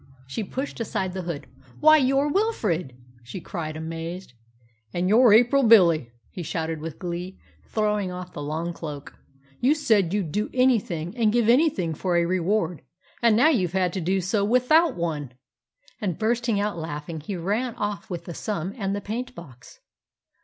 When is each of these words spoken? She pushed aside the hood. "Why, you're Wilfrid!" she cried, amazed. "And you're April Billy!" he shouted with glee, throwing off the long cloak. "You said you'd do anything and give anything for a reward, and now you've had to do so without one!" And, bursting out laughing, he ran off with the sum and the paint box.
She 0.25 0.43
pushed 0.43 0.79
aside 0.79 1.13
the 1.13 1.21
hood. 1.21 1.45
"Why, 1.79 1.97
you're 1.97 2.27
Wilfrid!" 2.27 2.97
she 3.21 3.39
cried, 3.39 3.77
amazed. 3.77 4.33
"And 4.95 5.07
you're 5.07 5.31
April 5.31 5.61
Billy!" 5.61 6.09
he 6.31 6.41
shouted 6.41 6.81
with 6.81 6.97
glee, 6.97 7.37
throwing 7.67 8.11
off 8.11 8.33
the 8.33 8.41
long 8.41 8.73
cloak. 8.73 9.13
"You 9.59 9.75
said 9.75 10.11
you'd 10.11 10.31
do 10.31 10.49
anything 10.55 11.15
and 11.15 11.31
give 11.31 11.47
anything 11.47 11.93
for 11.93 12.17
a 12.17 12.25
reward, 12.25 12.81
and 13.21 13.37
now 13.37 13.49
you've 13.49 13.73
had 13.73 13.93
to 13.93 14.01
do 14.01 14.21
so 14.21 14.43
without 14.43 14.95
one!" 14.97 15.33
And, 16.01 16.17
bursting 16.17 16.59
out 16.59 16.79
laughing, 16.79 17.19
he 17.19 17.35
ran 17.35 17.75
off 17.75 18.09
with 18.09 18.25
the 18.25 18.33
sum 18.33 18.73
and 18.77 18.95
the 18.95 19.01
paint 19.01 19.35
box. 19.35 19.81